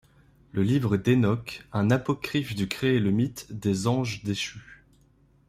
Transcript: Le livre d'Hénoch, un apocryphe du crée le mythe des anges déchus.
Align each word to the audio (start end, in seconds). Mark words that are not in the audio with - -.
Le 0.51 0.63
livre 0.63 0.97
d'Hénoch, 0.97 1.63
un 1.73 1.91
apocryphe 1.91 2.55
du 2.55 2.67
crée 2.67 2.99
le 2.99 3.11
mythe 3.11 3.45
des 3.51 3.85
anges 3.85 4.23
déchus. 4.23 4.83